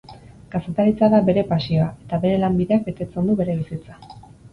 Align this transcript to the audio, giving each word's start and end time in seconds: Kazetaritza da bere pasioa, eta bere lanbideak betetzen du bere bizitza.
Kazetaritza 0.53 1.09
da 1.13 1.19
bere 1.27 1.43
pasioa, 1.51 1.89
eta 2.07 2.19
bere 2.23 2.39
lanbideak 2.45 2.87
betetzen 2.87 3.29
du 3.31 3.37
bere 3.43 3.57
bizitza. 3.61 4.01